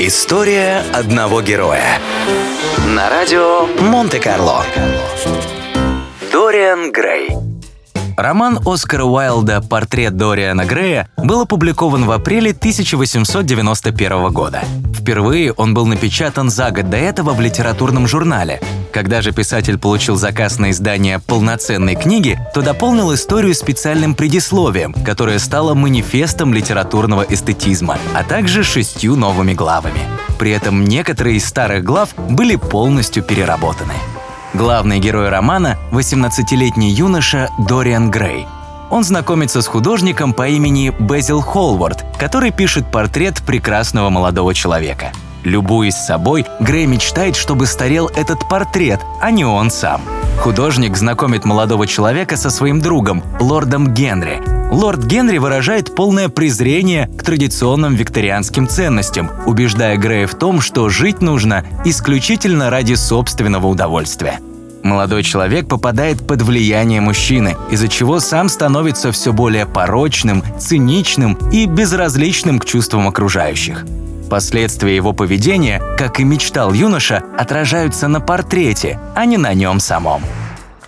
История 0.00 0.84
одного 0.94 1.42
героя. 1.42 1.98
На 2.86 3.10
радио 3.10 3.66
Монте-Карло. 3.80 4.64
Дориан 6.30 6.92
Грей. 6.92 7.30
Роман 8.16 8.60
Оскара 8.64 9.02
Уайлда 9.02 9.60
«Портрет 9.60 10.16
Дориана 10.16 10.64
Грея» 10.64 11.08
был 11.16 11.40
опубликован 11.40 12.04
в 12.04 12.12
апреле 12.12 12.52
1891 12.52 14.28
года. 14.28 14.62
Впервые 14.94 15.52
он 15.52 15.74
был 15.74 15.86
напечатан 15.86 16.48
за 16.48 16.70
год 16.70 16.88
до 16.90 16.96
этого 16.96 17.32
в 17.32 17.40
литературном 17.40 18.06
журнале. 18.06 18.60
Когда 18.92 19.20
же 19.22 19.32
писатель 19.32 19.78
получил 19.78 20.16
заказ 20.16 20.58
на 20.58 20.70
издание 20.70 21.18
полноценной 21.18 21.94
книги, 21.94 22.38
то 22.54 22.62
дополнил 22.62 23.14
историю 23.14 23.54
специальным 23.54 24.14
предисловием, 24.14 24.92
которое 24.92 25.38
стало 25.38 25.74
манифестом 25.74 26.54
литературного 26.54 27.22
эстетизма, 27.28 27.98
а 28.14 28.24
также 28.24 28.62
шестью 28.64 29.16
новыми 29.16 29.52
главами. 29.52 30.00
При 30.38 30.52
этом 30.52 30.84
некоторые 30.84 31.36
из 31.36 31.46
старых 31.46 31.84
глав 31.84 32.14
были 32.16 32.56
полностью 32.56 33.22
переработаны. 33.22 33.94
Главный 34.54 34.98
герой 34.98 35.28
романа– 35.28 35.76
18-летний 35.92 36.90
юноша 36.90 37.50
Дориан 37.58 38.10
Грей. 38.10 38.46
Он 38.90 39.04
знакомится 39.04 39.60
с 39.60 39.66
художником 39.66 40.32
по 40.32 40.48
имени 40.48 40.94
Безил 40.98 41.42
Холвард, 41.42 42.04
который 42.18 42.50
пишет 42.50 42.90
портрет 42.90 43.42
прекрасного 43.44 44.08
молодого 44.08 44.54
человека. 44.54 45.12
Любуясь 45.48 45.96
собой, 45.96 46.44
Грей 46.60 46.84
мечтает, 46.84 47.34
чтобы 47.34 47.66
старел 47.66 48.08
этот 48.08 48.46
портрет, 48.48 49.00
а 49.20 49.30
не 49.30 49.46
он 49.46 49.70
сам. 49.70 50.02
Художник 50.40 50.94
знакомит 50.96 51.46
молодого 51.46 51.86
человека 51.86 52.36
со 52.36 52.50
своим 52.50 52.82
другом, 52.82 53.22
лордом 53.40 53.94
Генри, 53.94 54.42
Лорд 54.70 55.02
Генри 55.06 55.38
выражает 55.38 55.94
полное 55.94 56.28
презрение 56.28 57.08
к 57.16 57.22
традиционным 57.22 57.94
викторианским 57.94 58.68
ценностям, 58.68 59.30
убеждая 59.46 59.96
Грея 59.96 60.26
в 60.26 60.34
том, 60.34 60.60
что 60.60 60.90
жить 60.90 61.22
нужно 61.22 61.64
исключительно 61.86 62.68
ради 62.68 62.92
собственного 62.92 63.66
удовольствия. 63.66 64.40
Молодой 64.82 65.22
человек 65.22 65.68
попадает 65.68 66.26
под 66.26 66.42
влияние 66.42 67.00
мужчины, 67.00 67.56
из-за 67.70 67.88
чего 67.88 68.20
сам 68.20 68.50
становится 68.50 69.10
все 69.10 69.32
более 69.32 69.64
порочным, 69.64 70.44
циничным 70.58 71.38
и 71.50 71.64
безразличным 71.64 72.58
к 72.58 72.66
чувствам 72.66 73.08
окружающих. 73.08 73.86
Последствия 74.28 74.94
его 74.94 75.12
поведения, 75.12 75.80
как 75.96 76.20
и 76.20 76.24
мечтал 76.24 76.72
юноша, 76.72 77.22
отражаются 77.36 78.08
на 78.08 78.20
портрете, 78.20 79.00
а 79.14 79.24
не 79.24 79.36
на 79.36 79.54
нем 79.54 79.80
самом. 79.80 80.22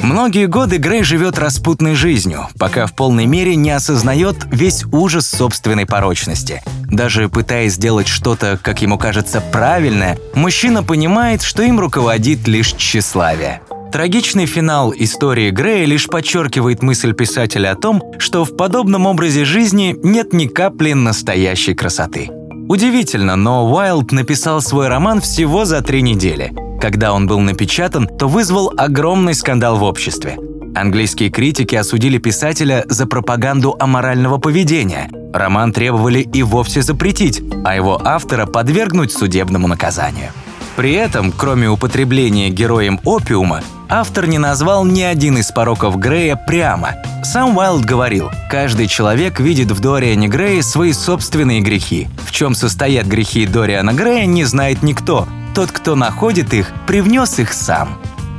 Многие 0.00 0.46
годы 0.46 0.78
Грей 0.78 1.02
живет 1.02 1.38
распутной 1.38 1.94
жизнью, 1.94 2.48
пока 2.58 2.86
в 2.86 2.94
полной 2.94 3.26
мере 3.26 3.56
не 3.56 3.70
осознает 3.70 4.36
весь 4.50 4.84
ужас 4.92 5.26
собственной 5.26 5.86
порочности. 5.86 6.62
Даже 6.84 7.28
пытаясь 7.28 7.74
сделать 7.74 8.08
что-то, 8.08 8.58
как 8.62 8.80
ему 8.80 8.96
кажется, 8.96 9.40
правильное, 9.40 10.16
мужчина 10.34 10.82
понимает, 10.82 11.42
что 11.42 11.62
им 11.62 11.80
руководит 11.80 12.46
лишь 12.46 12.74
тщеславие. 12.74 13.60
Трагичный 13.92 14.46
финал 14.46 14.92
истории 14.96 15.50
Грея 15.50 15.86
лишь 15.86 16.06
подчеркивает 16.06 16.82
мысль 16.82 17.14
писателя 17.14 17.72
о 17.72 17.76
том, 17.76 18.02
что 18.18 18.44
в 18.44 18.56
подобном 18.56 19.06
образе 19.06 19.44
жизни 19.44 19.96
нет 20.02 20.32
ни 20.32 20.46
капли 20.46 20.92
настоящей 20.92 21.74
красоты. 21.74 22.30
Удивительно, 22.68 23.36
но 23.36 23.70
Уайлд 23.70 24.12
написал 24.12 24.60
свой 24.60 24.88
роман 24.88 25.20
всего 25.20 25.64
за 25.64 25.82
три 25.82 26.02
недели– 26.02 26.52
когда 26.80 27.12
он 27.12 27.26
был 27.26 27.40
напечатан, 27.40 28.06
то 28.06 28.28
вызвал 28.28 28.72
огромный 28.76 29.34
скандал 29.34 29.78
в 29.78 29.82
обществе. 29.82 30.36
Английские 30.76 31.28
критики 31.28 31.74
осудили 31.74 32.18
писателя 32.18 32.84
за 32.88 33.06
пропаганду 33.06 33.74
аморального 33.80 34.38
поведения. 34.38 35.10
Роман 35.32 35.72
требовали 35.72 36.20
и 36.20 36.42
вовсе 36.44 36.82
запретить, 36.82 37.42
а 37.64 37.74
его 37.74 38.00
автора 38.02 38.46
подвергнуть 38.46 39.12
судебному 39.12 39.66
наказанию. 39.66 40.30
При 40.76 40.92
этом, 40.92 41.32
кроме 41.32 41.68
употребления 41.68 42.48
героем 42.50 43.00
опиума, 43.04 43.62
автор 43.88 44.28
не 44.28 44.38
назвал 44.38 44.84
ни 44.84 45.02
один 45.02 45.38
из 45.38 45.50
пороков 45.50 45.98
Грея 45.98 46.36
прямо. 46.36 46.90
Сам 47.30 47.58
Уайлд 47.58 47.84
говорил, 47.84 48.30
каждый 48.48 48.86
человек 48.86 49.38
видит 49.38 49.70
в 49.70 49.80
Дориане 49.80 50.28
Грее 50.28 50.62
свои 50.62 50.94
собственные 50.94 51.60
грехи. 51.60 52.08
В 52.26 52.32
чем 52.32 52.54
состоят 52.54 53.06
грехи 53.06 53.44
Дориана 53.44 53.92
Грея, 53.92 54.24
не 54.24 54.44
знает 54.44 54.82
никто, 54.82 55.28
тот, 55.54 55.70
кто 55.70 55.94
находит 55.94 56.54
их, 56.54 56.72
привнес 56.86 57.38
их 57.38 57.52
сам. 57.52 57.98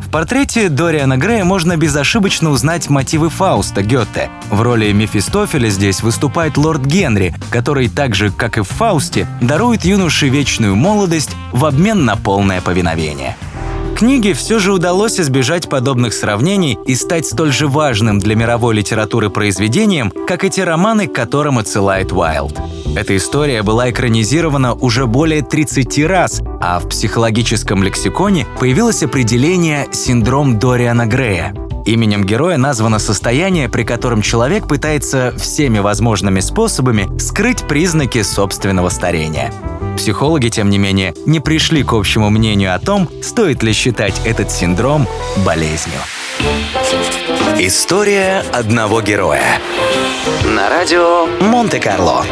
В 0.00 0.10
портрете 0.10 0.70
Дориана 0.70 1.18
Грея 1.18 1.44
можно 1.44 1.76
безошибочно 1.76 2.48
узнать 2.48 2.88
мотивы 2.88 3.28
Фауста 3.28 3.82
Гёте. 3.82 4.30
В 4.48 4.62
роли 4.62 4.90
Мефистофеля 4.92 5.68
здесь 5.68 6.02
выступает 6.02 6.56
лорд 6.56 6.80
Генри, 6.80 7.34
который 7.50 7.90
так 7.90 8.14
же, 8.14 8.30
как 8.30 8.56
и 8.56 8.62
в 8.62 8.68
Фаусте, 8.68 9.26
дарует 9.42 9.84
юноше 9.84 10.30
вечную 10.30 10.74
молодость 10.74 11.36
в 11.52 11.66
обмен 11.66 12.06
на 12.06 12.16
полное 12.16 12.62
повиновение. 12.62 13.36
Книге 14.00 14.32
все 14.32 14.58
же 14.58 14.72
удалось 14.72 15.20
избежать 15.20 15.68
подобных 15.68 16.14
сравнений 16.14 16.78
и 16.86 16.94
стать 16.94 17.26
столь 17.26 17.52
же 17.52 17.68
важным 17.68 18.18
для 18.18 18.34
мировой 18.34 18.74
литературы 18.74 19.28
произведением, 19.28 20.10
как 20.26 20.42
и 20.42 20.48
те 20.48 20.64
романы, 20.64 21.06
к 21.06 21.12
которым 21.14 21.58
отсылает 21.58 22.10
Уайлд. 22.10 22.58
Эта 22.96 23.14
история 23.14 23.62
была 23.62 23.90
экранизирована 23.90 24.72
уже 24.72 25.04
более 25.04 25.42
30 25.42 26.06
раз, 26.06 26.40
а 26.62 26.80
в 26.80 26.88
психологическом 26.88 27.82
лексиконе 27.82 28.46
появилось 28.58 29.02
определение 29.02 29.86
«синдром 29.92 30.58
Дориана 30.58 31.04
Грея». 31.04 31.54
Именем 31.84 32.24
героя 32.24 32.56
названо 32.56 33.00
состояние, 33.00 33.68
при 33.68 33.84
котором 33.84 34.22
человек 34.22 34.66
пытается 34.66 35.34
всеми 35.36 35.78
возможными 35.78 36.40
способами 36.40 37.18
скрыть 37.18 37.68
признаки 37.68 38.22
собственного 38.22 38.88
старения. 38.88 39.52
Психологи, 39.96 40.48
тем 40.48 40.70
не 40.70 40.78
менее, 40.78 41.14
не 41.26 41.40
пришли 41.40 41.82
к 41.82 41.92
общему 41.92 42.30
мнению 42.30 42.74
о 42.74 42.78
том, 42.78 43.08
стоит 43.22 43.62
ли 43.62 43.72
считать 43.72 44.20
этот 44.24 44.50
синдром 44.50 45.06
болезнью. 45.44 46.00
История 47.58 48.42
одного 48.52 49.02
героя. 49.02 49.60
На 50.44 50.70
радио 50.70 51.26
Монте-Карло. 51.40 52.24